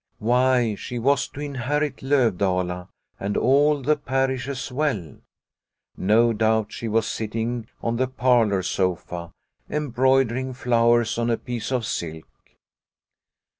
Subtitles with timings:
[0.17, 2.87] Why, she was to inherit Lovdala
[3.19, 5.17] and all the parish as well.
[5.95, 9.31] No doubt she was sitting on the parlour sofa,
[9.69, 12.25] embroidering flowers on a piece of silk.